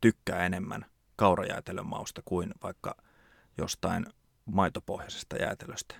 [0.00, 0.86] tykkää enemmän
[1.16, 2.96] kaurajäätelön mausta kuin vaikka
[3.58, 4.06] jostain
[4.44, 5.94] maitopohjaisesta jäätelöstä.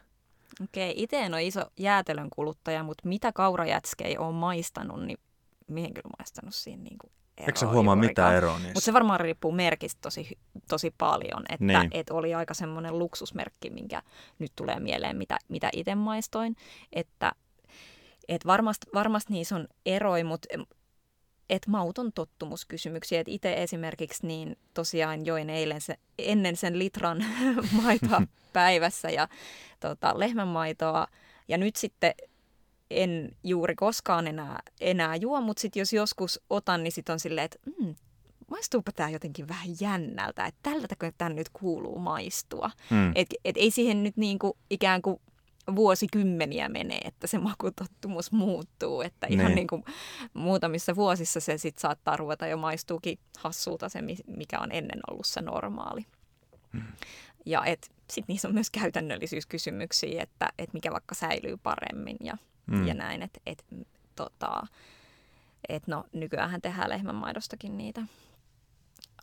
[0.65, 5.19] Okei, itse en ole iso jäätelön kuluttaja, mutta mitä kaurajätskejä on maistanut, niin
[5.67, 8.69] mihin kyllä maistanut siinä niin kuin eroa Eikö sä huomaa mitään eroa niissä?
[8.69, 10.39] Mutta se varmaan riippuu merkistä tosi,
[10.69, 11.45] tosi paljon.
[11.49, 11.91] Että niin.
[11.91, 14.03] et oli aika semmoinen luksusmerkki, minkä
[14.39, 16.57] nyt tulee mieleen, mitä, mitä itse maistoin.
[16.93, 17.33] Että
[18.29, 20.49] et varmasti, varmasti niissä on eroja, mutta
[21.51, 23.21] et mauton tottumuskysymyksiä.
[23.21, 27.25] Et itse esimerkiksi niin tosiaan join eilen se, ennen sen litran
[27.83, 29.29] maitoa päivässä ja
[29.81, 31.07] tota, lehmänmaitoa.
[31.49, 32.15] Ja nyt sitten
[32.91, 37.45] en juuri koskaan enää, enää juo, mutta sitten jos joskus otan, niin sitten on silleen,
[37.45, 37.95] että mm,
[38.51, 42.71] maistuupa tämä jotenkin vähän jännältä, että tältäkö tämä nyt kuuluu maistua.
[42.91, 43.13] Mm.
[43.15, 45.21] Et, et ei siihen nyt niinku ikään kuin
[45.77, 49.03] vuosikymmeniä menee, että se makutottumus muuttuu.
[49.03, 49.55] Että ihan niin.
[49.55, 49.85] Niin kuin
[50.35, 55.41] muutamissa vuosissa se sit saattaa ruveta jo maistuukin hassulta se, mikä on ennen ollut se
[55.41, 56.07] normaali.
[56.73, 56.83] Hmm.
[57.47, 57.63] Ja
[58.11, 62.37] sitten niissä on myös käytännöllisyyskysymyksiä, että et mikä vaikka säilyy paremmin ja,
[62.71, 62.87] hmm.
[62.87, 63.23] ja näin.
[63.23, 63.65] Että et,
[64.17, 64.67] tota,
[65.69, 68.03] et no, nykyään tehdään lehmänmaidostakin niitä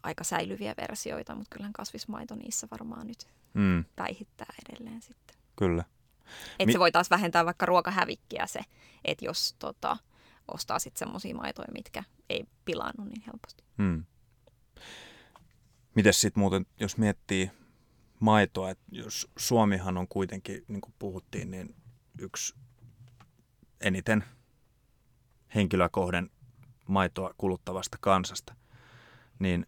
[0.04, 3.86] aika säilyviä versioita, mutta kyllähän kasvismaito niissä varmaan nyt hmm.
[3.96, 5.36] päihittää edelleen sitten.
[5.56, 5.84] Kyllä.
[6.52, 8.60] Että Mi- se voi taas vähentää vaikka ruokahävikkiä se,
[9.06, 9.98] että jos tota,
[10.48, 13.64] ostaa sitten semmoisia maitoja, mitkä ei pilannut niin helposti.
[13.78, 14.04] Hmm.
[15.96, 17.52] Mites sitten muuten, jos miettii
[18.20, 21.76] maitoa, että jos Suomihan on kuitenkin, niin kuin puhuttiin, niin
[22.20, 22.56] yksi
[23.82, 24.24] eniten
[25.56, 26.30] henkilökohden
[26.88, 28.56] maitoa kuluttavasta kansasta,
[29.40, 29.68] niin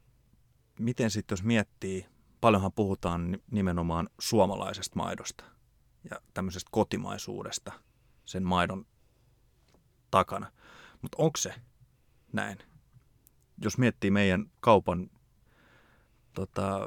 [0.80, 2.06] miten sitten jos miettii,
[2.42, 5.44] paljonhan puhutaan nimenomaan suomalaisesta maidosta,
[6.12, 7.72] ja tämmöisestä kotimaisuudesta
[8.26, 8.86] sen maidon
[10.12, 10.52] takana.
[11.02, 11.54] Mutta onko se
[12.34, 12.58] näin?
[13.62, 15.10] Jos miettii meidän kaupan
[16.34, 16.80] tota,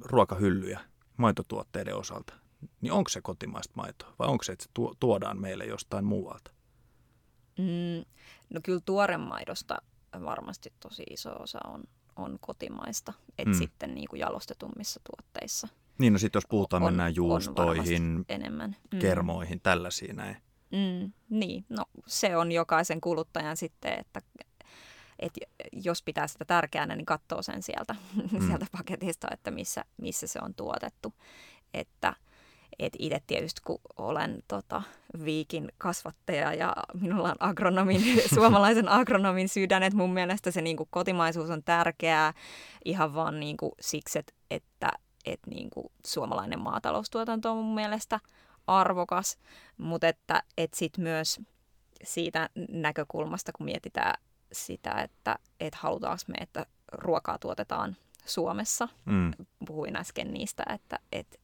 [0.00, 0.80] ruokahyllyjä
[1.16, 2.34] maitotuotteiden osalta,
[2.80, 6.50] niin onko se kotimaista maitoa vai onko se, että se tuodaan meille jostain muualta?
[7.58, 8.04] Mm,
[8.50, 9.78] no kyllä tuoremaidosta
[10.24, 11.84] varmasti tosi iso osa on,
[12.16, 13.58] on kotimaista, että mm.
[13.58, 15.68] sitten niin kuin jalostetummissa tuotteissa–
[16.02, 18.76] niin, no sitten jos puhutaan, on, mennään juustoihin, enemmän.
[18.92, 18.98] Mm.
[18.98, 20.36] kermoihin, tällaisiin näin.
[20.70, 24.20] Mm, niin, no se on jokaisen kuluttajan sitten, että
[25.18, 25.32] et
[25.72, 27.96] jos pitää sitä tärkeänä, niin katsoo sen sieltä,
[28.32, 28.46] mm.
[28.46, 31.14] sieltä paketista, että missä, missä se on tuotettu.
[31.74, 32.14] Että
[32.78, 34.82] et itse tietysti, kun olen tota,
[35.24, 38.02] viikin kasvattaja ja minulla on agronomin,
[38.34, 42.34] suomalaisen agronomin sydän, että mun mielestä se niin kuin, kotimaisuus on tärkeää
[42.84, 44.88] ihan vaan niin kuin, siksi, että, että
[45.24, 48.20] että niin kuin suomalainen maataloustuotanto on mun mielestä
[48.66, 49.38] arvokas,
[49.78, 51.40] mutta että, että sitten myös
[52.04, 58.88] siitä näkökulmasta, kun mietitään sitä, että et halutaanko me, että ruokaa tuotetaan Suomessa.
[59.04, 59.30] Mm.
[59.66, 61.40] Puhuin äsken niistä, että et,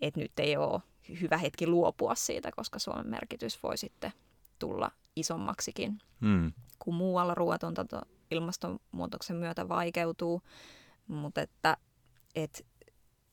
[0.00, 0.82] et nyt ei ole
[1.20, 4.12] hyvä hetki luopua siitä, koska Suomen merkitys voi sitten
[4.58, 6.52] tulla isommaksikin mm.
[6.78, 10.42] kuin muualla ruoatontanto ilmastonmuutoksen myötä vaikeutuu.
[11.08, 11.76] Mutta että
[12.34, 12.66] et,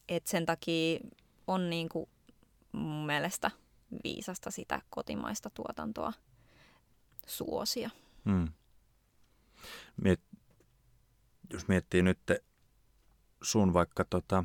[0.09, 0.99] et sen takia
[1.47, 2.09] on niin kuin
[2.71, 3.51] mun mielestä
[4.03, 6.13] viisasta sitä kotimaista tuotantoa
[7.27, 7.89] suosia.
[8.25, 8.47] Mm.
[10.01, 10.39] Miet-
[11.53, 12.19] jos miettii nyt
[13.41, 14.43] sun vaikka tota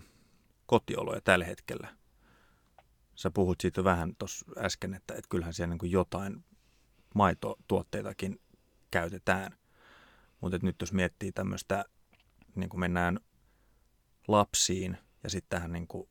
[0.66, 1.96] kotioloja tällä hetkellä,
[3.14, 6.44] sä puhut siitä vähän tuossa äsken, että, että kyllähän siellä niin jotain
[7.14, 8.40] maitotuotteitakin
[8.90, 9.58] käytetään.
[10.40, 11.84] Mutta nyt jos miettii tämmöistä,
[12.54, 13.20] niin kuin mennään
[14.28, 16.08] lapsiin ja sitten tähän niin kuin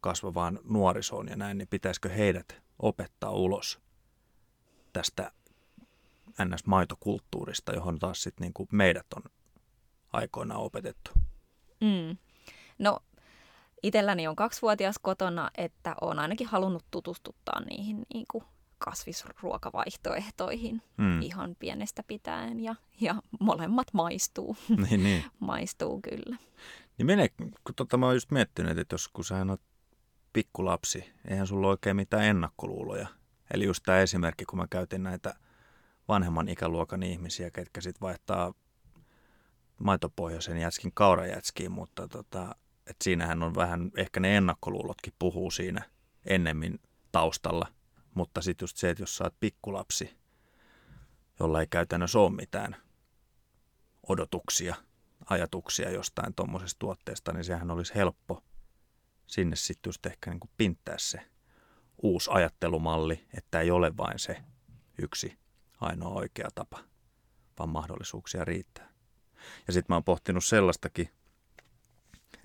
[0.00, 3.80] kasvavaan nuorisoon ja näin, niin pitäisikö heidät opettaa ulos
[4.92, 5.32] tästä
[6.42, 9.22] NS-maitokulttuurista, johon taas sitten niin kuin meidät on
[10.12, 11.10] aikoinaan opetettu?
[11.80, 12.16] Mm.
[12.78, 13.00] No
[13.82, 18.44] itselläni on kaksivuotias kotona, että olen ainakin halunnut tutustuttaa niihin niin kuin
[18.78, 21.22] kasvisruokavaihtoehtoihin mm.
[21.22, 24.56] ihan pienestä pitäen ja, ja molemmat maistuu.
[24.68, 25.24] Niin, niin.
[25.40, 26.36] maistuu kyllä.
[26.98, 29.60] Niin mene, kun tota mä oon just miettinyt, että jos kun sä oot
[30.32, 33.08] pikkulapsi, eihän sulla oikein mitään ennakkoluuloja.
[33.54, 35.34] Eli just tämä esimerkki, kun mä käytin näitä
[36.08, 38.54] vanhemman ikäluokan ihmisiä, ketkä sitten vaihtaa
[39.78, 42.54] maitopohjaisen jätskin kaurajätskiin, mutta tota,
[42.86, 45.82] et siinähän on vähän, ehkä ne ennakkoluulotkin puhuu siinä
[46.26, 46.80] ennemmin
[47.12, 47.66] taustalla.
[48.14, 50.16] Mutta sitten just se, että jos sä oot pikkulapsi,
[51.40, 52.76] jolla ei käytännössä ole mitään
[54.08, 54.74] odotuksia,
[55.30, 58.42] ajatuksia jostain tuommoisesta tuotteesta, niin sehän olisi helppo
[59.26, 61.20] sinne sitten just ehkä niin kuin pinttää se
[62.02, 64.42] uusi ajattelumalli, että ei ole vain se
[65.02, 65.38] yksi
[65.80, 66.78] ainoa oikea tapa,
[67.58, 68.88] vaan mahdollisuuksia riittää.
[69.66, 71.10] Ja sitten mä oon pohtinut sellaistakin,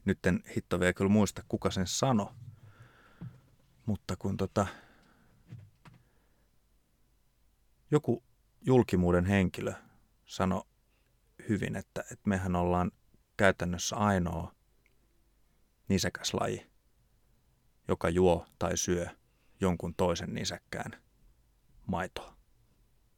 [0.06, 2.36] nyt en hitto vielä kyllä muista, kuka sen sano,
[3.86, 4.68] mutta kun tota,
[7.92, 8.24] joku
[8.62, 9.74] julkimuuden henkilö
[10.26, 10.64] sanoi
[11.50, 12.92] hyvin, että, että mehän ollaan
[13.38, 14.56] käytännössä ainoa
[15.88, 16.68] nisäkäs laji,
[17.88, 19.08] joka juo tai syö
[19.62, 20.92] jonkun toisen nisäkkään
[21.86, 22.38] maitoa.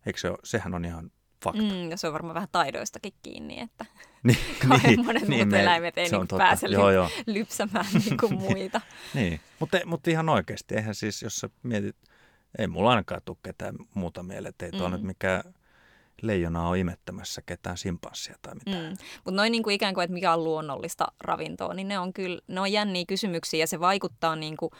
[0.05, 0.37] Eikö se ole?
[0.43, 1.11] Sehän on ihan
[1.43, 1.61] fakta.
[1.61, 3.85] Mm, ja se on varmaan vähän taidoistakin kiinni, että
[4.23, 4.37] niin,
[4.83, 7.09] niin, monet niin, muut eläimet ei niin pääse joo, joo.
[7.27, 8.81] lypsämään niin kuin muita.
[9.13, 11.95] niin, mutta, mutta ihan oikeasti, eihän siis, jos sä mietit,
[12.57, 14.93] ei mulla ainakaan tule ketään muuta mieleen, että ei tuo mm.
[14.93, 15.43] nyt mikään
[16.21, 18.85] leijona on imettämässä ketään simpanssia tai mitään.
[18.85, 18.97] Mm.
[19.25, 22.39] Mutta noin niin kuin ikään kuin, että mikä on luonnollista ravintoa, niin ne on kyllä
[22.47, 24.71] ne on jänniä kysymyksiä ja se vaikuttaa niin kuin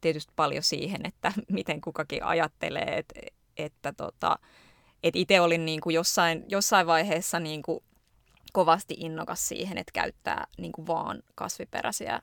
[0.00, 3.20] tietysti paljon siihen, että miten kukakin ajattelee, että,
[3.56, 4.38] että tota,
[5.02, 7.80] et itse olin niin kuin jossain, jossain vaiheessa niin kuin
[8.52, 12.22] kovasti innokas siihen, että käyttää niin kuin vaan kasviperäisiä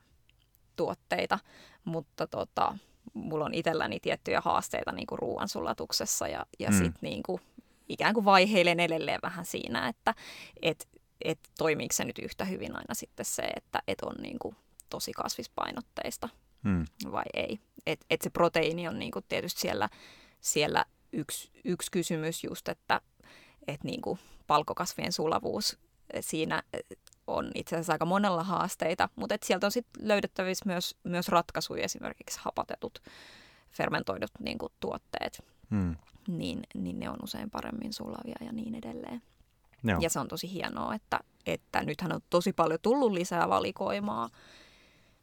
[0.76, 1.38] tuotteita,
[1.84, 2.78] mutta tota,
[3.14, 6.76] mulla on itselläni tiettyjä haasteita niin kuin ruoansulatuksessa ja, ja mm.
[6.76, 7.40] sitten niin kuin
[7.88, 10.14] ikään kuin vaiheilen edelleen vähän siinä, että
[10.62, 10.88] et,
[11.24, 14.56] et toimiiko se nyt yhtä hyvin aina sitten se, että et on niin kuin
[14.90, 16.28] tosi kasvispainotteista
[16.64, 16.84] hmm.
[17.12, 17.60] vai ei.
[17.86, 19.88] Et, et se proteiini on niin kuin tietysti siellä,
[20.40, 23.00] siellä yksi, yksi kysymys just, että
[23.68, 25.78] et niin kuin palkokasvien sulavuus
[26.20, 26.62] siinä
[27.26, 31.84] on itse asiassa aika monella haasteita, mutta et sieltä on sitten löydettävissä myös, myös ratkaisuja,
[31.84, 33.02] esimerkiksi hapatetut
[33.70, 35.44] fermentoidut niin kuin tuotteet.
[35.70, 35.96] Hmm
[36.28, 39.22] niin, niin ne on usein paremmin sulavia ja niin edelleen.
[39.84, 40.00] Joo.
[40.00, 44.30] Ja se on tosi hienoa, että, että nythän on tosi paljon tullut lisää valikoimaa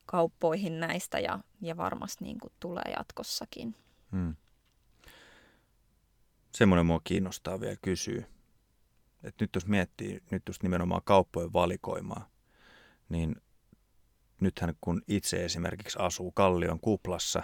[0.05, 3.75] kauppoihin näistä ja, ja varmasti niin kuin tulee jatkossakin.
[4.11, 4.35] Hmm.
[6.55, 8.23] Semmoinen mua kiinnostaa vielä kysyä.
[9.23, 12.29] että nyt jos miettii nyt just nimenomaan kauppojen valikoimaa,
[13.09, 13.35] niin
[14.39, 17.43] nythän kun itse esimerkiksi asuu Kallion kuplassa,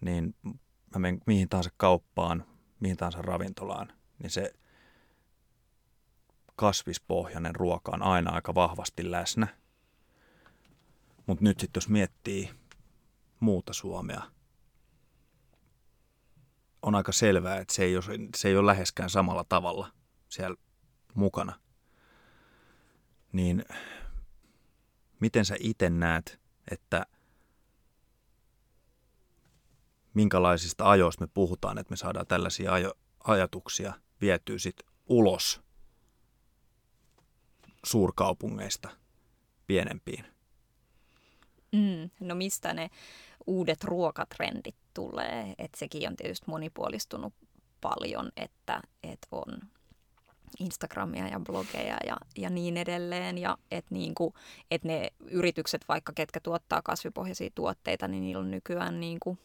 [0.00, 0.34] niin
[0.94, 2.46] mä menen mihin tahansa kauppaan,
[2.80, 4.52] mihin tahansa ravintolaan, niin se
[6.56, 9.46] kasvispohjainen ruoka on aina aika vahvasti läsnä.
[11.26, 12.50] Mutta nyt sitten jos miettii
[13.40, 14.22] muuta Suomea,
[16.82, 18.04] on aika selvää, että se ei ole,
[18.36, 19.92] se ei ole läheskään samalla tavalla
[20.28, 20.56] siellä
[21.14, 21.60] mukana.
[23.32, 23.64] Niin
[25.20, 26.40] miten sä itse näet,
[26.70, 27.06] että–
[30.14, 34.76] minkälaisista ajoista me puhutaan, että me saadaan tällaisia ajo- ajatuksia vietyä sit
[35.08, 35.60] ulos
[37.84, 38.88] suurkaupungeista
[39.66, 40.24] pienempiin.
[41.72, 42.90] Mm, no mistä ne
[43.46, 45.54] uudet ruokatrendit tulee?
[45.58, 47.34] Et sekin on tietysti monipuolistunut
[47.80, 49.60] paljon, että, että on
[50.58, 53.38] Instagramia ja blogeja ja, ja niin edelleen.
[53.38, 54.34] Ja että niinku,
[54.70, 59.38] et ne yritykset, vaikka ketkä tuottaa kasvipohjaisia tuotteita, niin niillä on nykyään niinku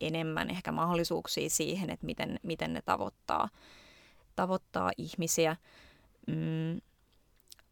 [0.00, 3.48] enemmän ehkä mahdollisuuksia siihen, että miten, miten ne tavoittaa,
[4.36, 5.56] tavoittaa ihmisiä.
[6.26, 6.80] Mm,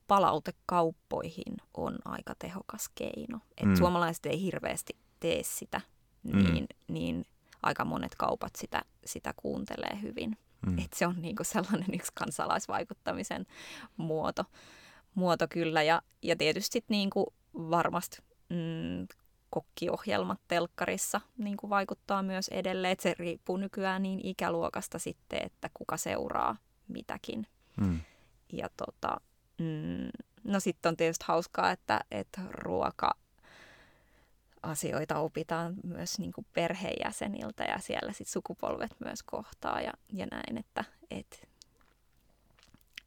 [0.06, 3.38] palautekauppoihin on aika tehokas keino.
[3.56, 3.74] Et mm.
[3.74, 5.80] Suomalaiset ei hirveästi tee sitä,
[6.22, 6.94] niin, mm.
[6.94, 7.26] niin
[7.62, 10.38] aika monet kaupat sitä, sitä kuuntelee hyvin.
[10.66, 10.78] Mm.
[10.78, 13.46] Et se on niinku sellainen yksi kansalaisvaikuttamisen
[13.96, 14.44] muoto,
[15.14, 15.82] muoto kyllä.
[15.82, 18.18] Ja, ja tietysti niinku varmasti
[18.48, 19.06] mm,
[19.54, 22.92] kokkiohjelmat telkkarissa niin kuin vaikuttaa myös edelleen.
[22.92, 26.56] Että se riippuu nykyään niin ikäluokasta sitten, että kuka seuraa
[26.88, 27.46] mitäkin.
[27.76, 28.00] Mm.
[28.52, 29.20] Ja tota,
[29.58, 30.10] mm,
[30.44, 33.10] no sitten on tietysti hauskaa, että, että ruoka
[34.62, 40.58] asioita opitaan myös niin kuin perheenjäseniltä ja siellä sit sukupolvet myös kohtaa ja, ja näin,
[40.58, 41.48] että et,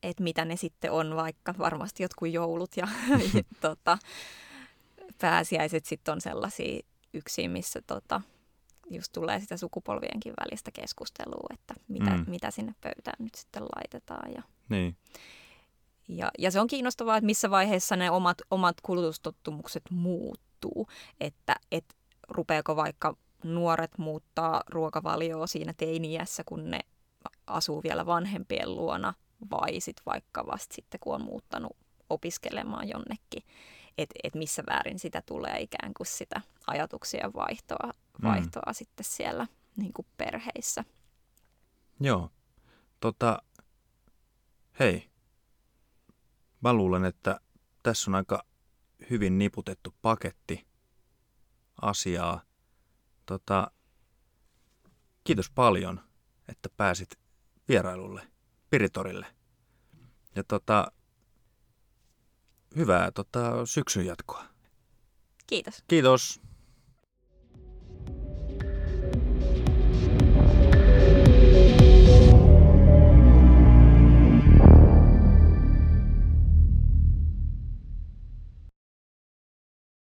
[0.03, 2.87] et mitä ne sitten on, vaikka varmasti jotkut joulut ja,
[3.33, 3.97] ja tota,
[5.21, 6.79] pääsiäiset sitten on sellaisia
[7.13, 8.21] yksiä, missä tota,
[8.89, 12.25] just tulee sitä sukupolvienkin välistä keskustelua, että mitä, mm.
[12.27, 14.31] mitä sinne pöytään nyt sitten laitetaan.
[14.33, 14.97] Ja, niin.
[16.07, 20.87] ja, ja se on kiinnostavaa, että missä vaiheessa ne omat, omat kulutustottumukset muuttuu,
[21.19, 21.85] että et,
[22.29, 26.79] rupeako vaikka nuoret muuttaa ruokavalioa siinä teiniässä, kun ne
[27.47, 29.13] asuu vielä vanhempien luona,
[29.51, 31.77] vai sitten vaikka vasta sitten, kun on muuttanut
[32.09, 33.43] opiskelemaan jonnekin
[33.97, 37.91] että et missä väärin sitä tulee ikään kuin sitä ajatuksien vaihtoa,
[38.23, 38.73] vaihtoa mm.
[38.73, 40.83] sitten siellä niin kuin perheissä.
[41.99, 42.29] Joo.
[42.99, 43.41] Tota,
[44.79, 45.09] hei,
[46.61, 47.39] mä luulen, että
[47.83, 48.43] tässä on aika
[49.09, 50.67] hyvin niputettu paketti
[51.81, 52.41] asiaa.
[53.25, 53.71] Tota,
[55.23, 56.01] kiitos paljon,
[56.47, 57.09] että pääsit
[57.67, 58.27] vierailulle
[58.69, 59.25] Piritorille.
[60.35, 60.91] Ja tota,
[62.75, 64.43] hyvää tota, syksyn jatkoa.
[65.47, 65.83] Kiitos.
[65.87, 66.41] Kiitos.